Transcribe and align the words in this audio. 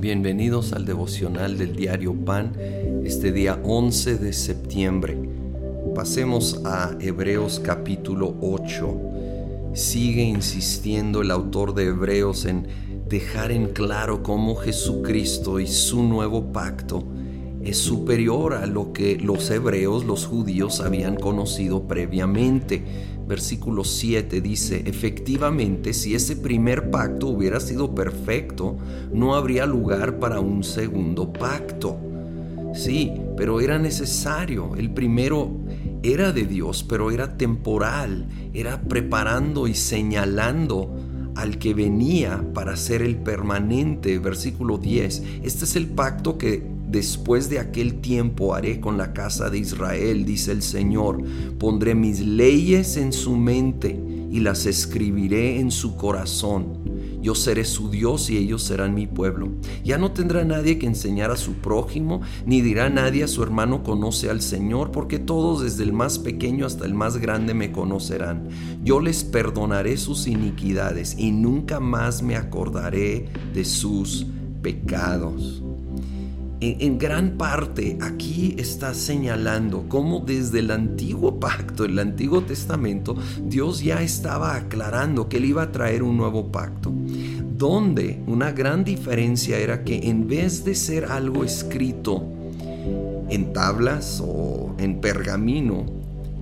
Bienvenidos 0.00 0.72
al 0.72 0.84
devocional 0.84 1.56
del 1.58 1.76
diario 1.76 2.12
Pan, 2.24 2.52
este 3.04 3.30
día 3.30 3.60
11 3.62 4.18
de 4.18 4.32
septiembre. 4.32 5.16
Pasemos 5.94 6.60
a 6.64 6.96
Hebreos 7.00 7.60
capítulo 7.64 8.34
8. 8.40 9.00
Sigue 9.74 10.22
insistiendo 10.22 11.22
el 11.22 11.30
autor 11.30 11.74
de 11.74 11.84
Hebreos 11.86 12.44
en 12.44 12.66
dejar 13.08 13.52
en 13.52 13.68
claro 13.68 14.24
cómo 14.24 14.56
Jesucristo 14.56 15.60
y 15.60 15.68
su 15.68 16.02
nuevo 16.02 16.52
pacto 16.52 17.04
es 17.66 17.78
superior 17.78 18.54
a 18.54 18.66
lo 18.66 18.92
que 18.92 19.16
los 19.16 19.50
hebreos, 19.50 20.04
los 20.04 20.24
judíos, 20.24 20.80
habían 20.80 21.16
conocido 21.16 21.88
previamente. 21.88 22.84
Versículo 23.26 23.82
7 23.82 24.40
dice, 24.40 24.82
efectivamente, 24.86 25.92
si 25.92 26.14
ese 26.14 26.36
primer 26.36 26.90
pacto 26.90 27.26
hubiera 27.26 27.58
sido 27.58 27.94
perfecto, 27.94 28.76
no 29.12 29.34
habría 29.34 29.66
lugar 29.66 30.20
para 30.20 30.38
un 30.38 30.62
segundo 30.62 31.32
pacto. 31.32 31.98
Sí, 32.72 33.12
pero 33.36 33.60
era 33.60 33.78
necesario. 33.78 34.76
El 34.76 34.90
primero 34.90 35.50
era 36.02 36.30
de 36.30 36.44
Dios, 36.44 36.84
pero 36.84 37.10
era 37.10 37.36
temporal, 37.36 38.28
era 38.54 38.80
preparando 38.82 39.66
y 39.66 39.74
señalando 39.74 40.94
al 41.34 41.58
que 41.58 41.74
venía 41.74 42.44
para 42.54 42.76
ser 42.76 43.02
el 43.02 43.16
permanente. 43.16 44.18
Versículo 44.20 44.78
10. 44.78 45.22
Este 45.42 45.64
es 45.64 45.74
el 45.74 45.88
pacto 45.88 46.38
que 46.38 46.75
Después 46.88 47.50
de 47.50 47.58
aquel 47.58 48.00
tiempo 48.00 48.54
haré 48.54 48.80
con 48.80 48.96
la 48.96 49.12
casa 49.12 49.50
de 49.50 49.58
Israel, 49.58 50.24
dice 50.24 50.52
el 50.52 50.62
Señor. 50.62 51.20
Pondré 51.58 51.94
mis 51.94 52.20
leyes 52.20 52.96
en 52.96 53.12
su 53.12 53.36
mente 53.36 54.00
y 54.30 54.40
las 54.40 54.66
escribiré 54.66 55.58
en 55.58 55.70
su 55.72 55.96
corazón. 55.96 56.96
Yo 57.20 57.34
seré 57.34 57.64
su 57.64 57.90
Dios 57.90 58.30
y 58.30 58.36
ellos 58.36 58.62
serán 58.62 58.94
mi 58.94 59.08
pueblo. 59.08 59.48
Ya 59.82 59.98
no 59.98 60.12
tendrá 60.12 60.44
nadie 60.44 60.78
que 60.78 60.86
enseñar 60.86 61.32
a 61.32 61.36
su 61.36 61.54
prójimo, 61.54 62.20
ni 62.44 62.60
dirá 62.60 62.88
nadie 62.88 63.24
a 63.24 63.28
su 63.28 63.42
hermano 63.42 63.82
conoce 63.82 64.30
al 64.30 64.40
Señor, 64.40 64.92
porque 64.92 65.18
todos 65.18 65.64
desde 65.64 65.82
el 65.82 65.92
más 65.92 66.20
pequeño 66.20 66.66
hasta 66.66 66.84
el 66.84 66.94
más 66.94 67.16
grande 67.16 67.52
me 67.52 67.72
conocerán. 67.72 68.48
Yo 68.84 69.00
les 69.00 69.24
perdonaré 69.24 69.96
sus 69.96 70.28
iniquidades 70.28 71.18
y 71.18 71.32
nunca 71.32 71.80
más 71.80 72.22
me 72.22 72.36
acordaré 72.36 73.26
de 73.52 73.64
sus 73.64 74.26
pecados 74.62 75.64
en, 76.60 76.98
gran 76.98 77.36
parte 77.36 77.98
aquí 78.00 78.54
está 78.58 78.94
señalando 78.94 79.86
cómo 79.88 80.20
desde 80.20 80.60
el 80.60 80.70
antiguo 80.70 81.38
pacto, 81.38 81.84
el 81.84 81.98
antiguo 81.98 82.42
testamento, 82.42 83.16
Dios 83.42 83.82
ya 83.82 84.02
estaba 84.02 84.56
aclarando 84.56 85.28
que 85.28 85.36
él 85.36 85.46
iba 85.46 85.64
a 85.64 85.72
traer 85.72 86.02
un 86.02 86.16
nuevo 86.16 86.50
pacto, 86.50 86.92
donde 87.58 88.22
una 88.26 88.52
gran 88.52 88.84
diferencia 88.84 89.58
era 89.58 89.84
que 89.84 90.08
en 90.08 90.28
vez 90.28 90.64
de 90.64 90.74
ser 90.74 91.06
algo 91.06 91.44
escrito 91.44 92.24
en 93.28 93.52
tablas 93.52 94.22
o 94.24 94.74
en 94.78 95.00
pergamino, 95.00 95.84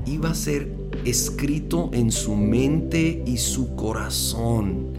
iba 0.07 0.31
a 0.31 0.35
ser 0.35 0.71
escrito 1.05 1.91
en 1.93 2.13
su 2.13 2.37
mente 2.37 3.23
y 3.27 3.39
su 3.39 3.75
corazón. 3.75 4.93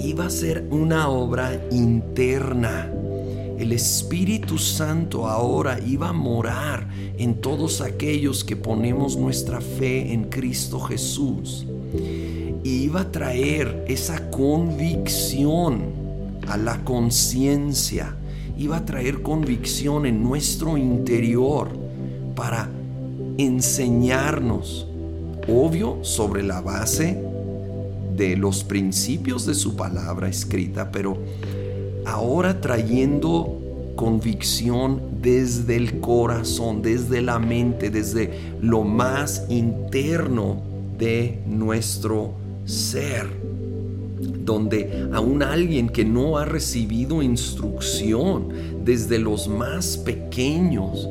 Iba 0.00 0.26
a 0.26 0.30
ser 0.30 0.66
una 0.70 1.08
obra 1.08 1.60
interna 1.70 2.90
el 3.64 3.72
Espíritu 3.72 4.58
Santo 4.58 5.26
ahora 5.26 5.80
iba 5.86 6.10
a 6.10 6.12
morar 6.12 6.86
en 7.16 7.40
todos 7.40 7.80
aquellos 7.80 8.44
que 8.44 8.56
ponemos 8.56 9.16
nuestra 9.16 9.62
fe 9.62 10.12
en 10.12 10.24
Cristo 10.24 10.78
Jesús. 10.80 11.66
Y 12.62 12.84
iba 12.84 13.00
a 13.00 13.10
traer 13.10 13.86
esa 13.88 14.30
convicción 14.30 15.80
a 16.46 16.58
la 16.58 16.84
conciencia. 16.84 18.14
Iba 18.58 18.76
a 18.76 18.84
traer 18.84 19.22
convicción 19.22 20.04
en 20.04 20.22
nuestro 20.22 20.76
interior 20.76 21.70
para 22.36 22.68
enseñarnos, 23.38 24.86
obvio, 25.48 26.00
sobre 26.02 26.42
la 26.42 26.60
base 26.60 27.18
de 28.14 28.36
los 28.36 28.62
principios 28.62 29.46
de 29.46 29.54
su 29.54 29.74
palabra 29.74 30.28
escrita, 30.28 30.92
pero 30.92 31.16
ahora 32.04 32.60
trayendo 32.60 33.62
convicción 33.94 35.00
desde 35.20 35.76
el 35.76 36.00
corazón, 36.00 36.82
desde 36.82 37.22
la 37.22 37.38
mente, 37.38 37.90
desde 37.90 38.30
lo 38.60 38.82
más 38.82 39.46
interno 39.48 40.62
de 40.98 41.40
nuestro 41.46 42.34
ser, 42.64 43.26
donde 44.44 45.08
aún 45.12 45.42
alguien 45.42 45.88
que 45.88 46.04
no 46.04 46.38
ha 46.38 46.44
recibido 46.44 47.22
instrucción 47.22 48.48
desde 48.84 49.18
los 49.18 49.48
más 49.48 49.96
pequeños, 49.96 51.08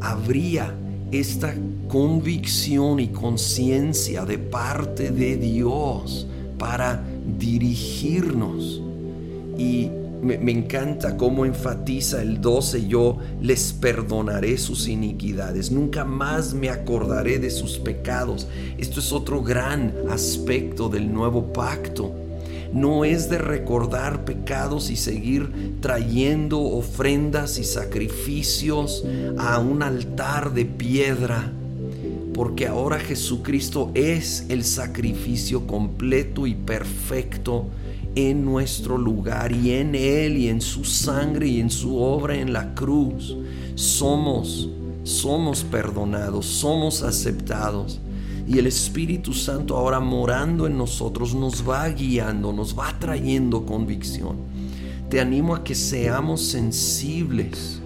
habría 0.00 0.74
esta 1.10 1.54
convicción 1.88 3.00
y 3.00 3.08
conciencia 3.08 4.24
de 4.24 4.38
parte 4.38 5.10
de 5.10 5.36
Dios 5.36 6.26
para 6.58 7.02
dirigirnos 7.38 8.82
y 9.58 9.90
me, 10.24 10.50
encanta 10.50 11.16
cómo 11.16 11.44
enfatiza 11.44 12.22
el 12.22 12.40
12, 12.40 12.86
yo 12.86 13.18
les 13.40 13.72
perdonaré 13.72 14.58
sus 14.58 14.88
iniquidades, 14.88 15.70
nunca 15.70 16.04
más 16.04 16.54
me 16.54 16.70
acordaré 16.70 17.38
de 17.38 17.50
sus 17.50 17.78
pecados. 17.78 18.48
Esto 18.78 19.00
es 19.00 19.12
otro 19.12 19.42
gran 19.42 19.94
aspecto 20.08 20.88
del 20.88 21.12
nuevo 21.12 21.52
pacto. 21.52 22.12
No 22.72 23.04
es 23.04 23.28
de 23.28 23.38
recordar 23.38 24.24
pecados 24.24 24.90
y 24.90 24.96
seguir 24.96 25.78
trayendo 25.80 26.60
ofrendas 26.60 27.58
y 27.58 27.64
sacrificios 27.64 29.04
a 29.38 29.60
un 29.60 29.82
altar 29.82 30.52
de 30.54 30.64
piedra 30.64 31.52
porque 32.34 32.66
ahora 32.66 32.98
Jesucristo 32.98 33.92
es 33.94 34.46
el 34.48 34.64
sacrificio 34.64 35.68
completo 35.68 36.48
y 36.48 36.54
perfecto 36.54 37.66
en 38.14 38.44
nuestro 38.44 38.98
lugar 38.98 39.52
y 39.52 39.72
en 39.72 39.94
Él 39.94 40.36
y 40.36 40.48
en 40.48 40.60
su 40.60 40.84
sangre 40.84 41.48
y 41.48 41.60
en 41.60 41.70
su 41.70 41.96
obra 41.96 42.36
en 42.36 42.52
la 42.52 42.74
cruz. 42.74 43.36
Somos, 43.74 44.68
somos 45.02 45.64
perdonados, 45.64 46.46
somos 46.46 47.02
aceptados. 47.02 48.00
Y 48.46 48.58
el 48.58 48.66
Espíritu 48.66 49.32
Santo 49.32 49.76
ahora 49.76 50.00
morando 50.00 50.66
en 50.66 50.76
nosotros 50.76 51.34
nos 51.34 51.68
va 51.68 51.88
guiando, 51.88 52.52
nos 52.52 52.78
va 52.78 52.94
trayendo 52.98 53.64
convicción. 53.64 54.36
Te 55.08 55.20
animo 55.20 55.54
a 55.54 55.64
que 55.64 55.74
seamos 55.74 56.42
sensibles 56.42 57.80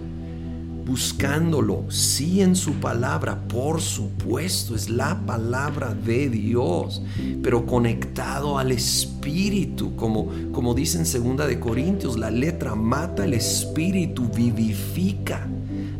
buscándolo, 0.89 1.85
sí 1.89 2.41
en 2.41 2.55
su 2.55 2.73
palabra, 2.73 3.47
por 3.47 3.79
supuesto, 3.79 4.73
es 4.75 4.89
la 4.89 5.23
palabra 5.23 5.93
de 5.93 6.29
Dios, 6.29 7.03
pero 7.43 7.67
conectado 7.67 8.57
al 8.57 8.71
Espíritu, 8.71 9.95
como, 9.95 10.31
como 10.51 10.73
dice 10.73 10.97
en 10.97 11.05
segunda 11.05 11.45
de 11.45 11.59
Corintios, 11.59 12.17
la 12.17 12.31
letra 12.31 12.73
mata, 12.73 13.23
el 13.23 13.35
Espíritu 13.35 14.29
vivifica. 14.35 15.47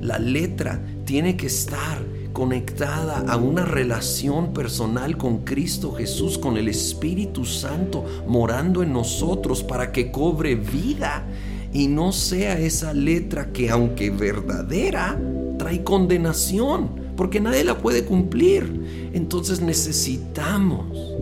La 0.01 0.17
letra 0.17 0.81
tiene 1.05 1.37
que 1.37 1.45
estar 1.45 2.03
conectada 2.33 3.25
a 3.31 3.37
una 3.37 3.65
relación 3.65 4.53
personal 4.53 5.17
con 5.17 5.39
Cristo 5.39 5.91
Jesús, 5.91 6.39
con 6.39 6.57
el 6.57 6.67
Espíritu 6.67 7.45
Santo 7.45 8.05
morando 8.27 8.81
en 8.81 8.93
nosotros 8.93 9.61
para 9.61 9.91
que 9.91 10.09
cobre 10.09 10.55
vida 10.55 11.25
y 11.73 11.87
no 11.87 12.11
sea 12.11 12.59
esa 12.59 12.93
letra 12.93 13.51
que 13.51 13.69
aunque 13.69 14.09
verdadera, 14.09 15.19
trae 15.57 15.83
condenación, 15.83 16.89
porque 17.15 17.39
nadie 17.39 17.63
la 17.63 17.77
puede 17.77 18.05
cumplir. 18.05 19.11
Entonces 19.13 19.61
necesitamos 19.61 21.15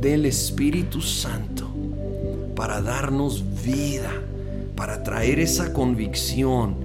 del 0.00 0.26
Espíritu 0.26 1.00
Santo 1.00 1.68
para 2.54 2.80
darnos 2.80 3.42
vida, 3.64 4.10
para 4.76 5.02
traer 5.02 5.40
esa 5.40 5.72
convicción 5.72 6.76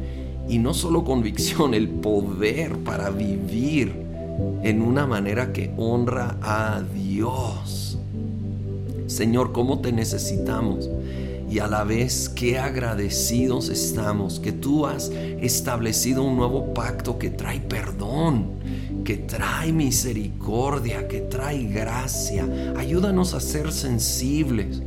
y 0.47 0.57
no 0.57 0.74
solo 0.74 1.03
convicción, 1.03 1.75
el 1.75 1.89
poder 1.89 2.77
para 2.80 3.12
vivir 3.12 3.94
en 4.63 4.81
una 4.81 5.06
manera 5.06 5.53
que 5.53 5.71
honra 5.77 6.38
a 6.41 6.81
Dios. 6.81 8.00
Señor, 9.06 9.51
¿cómo 9.51 9.80
te 9.80 9.91
necesitamos? 9.91 10.89
Y 11.50 11.60
a 11.60 11.68
la 11.68 11.84
vez 11.84 12.30
qué 12.30 12.60
agradecidos 12.60 13.69
estamos 13.69 14.40
que 14.40 14.51
tú 14.51 14.86
has 14.86 15.10
establecido 15.10 16.24
un 16.24 16.38
nuevo 16.38 16.74
pacto 16.74 17.18
que 17.18 17.31
trae 17.31 17.60
perdón, 17.60 18.51
que 19.04 19.18
trae 19.18 19.74
misericordia, 19.74 21.07
que 21.07 21.22
trae 21.22 21.63
gracia. 21.63 22.48
Ayúdanos 22.78 23.34
a 23.34 23.40
ser 23.40 23.72
sensibles 23.72 24.84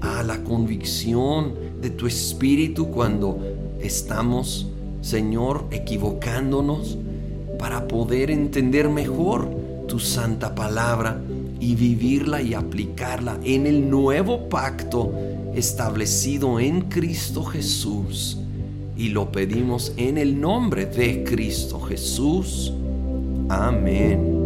a 0.00 0.22
la 0.22 0.44
convicción 0.44 1.54
de 1.80 1.90
tu 1.90 2.06
espíritu 2.06 2.90
cuando 2.90 3.40
estamos, 3.80 4.68
Señor, 5.00 5.66
equivocándonos 5.72 6.96
para 7.58 7.88
poder 7.88 8.30
entender 8.30 8.88
mejor 8.88 9.48
tu 9.88 9.98
santa 9.98 10.54
palabra 10.54 11.20
y 11.64 11.74
vivirla 11.76 12.42
y 12.42 12.52
aplicarla 12.52 13.40
en 13.42 13.66
el 13.66 13.88
nuevo 13.88 14.50
pacto 14.50 15.14
establecido 15.54 16.60
en 16.60 16.82
Cristo 16.82 17.42
Jesús. 17.42 18.36
Y 18.98 19.08
lo 19.08 19.32
pedimos 19.32 19.94
en 19.96 20.18
el 20.18 20.38
nombre 20.38 20.84
de 20.84 21.24
Cristo 21.24 21.80
Jesús. 21.80 22.70
Amén. 23.48 24.43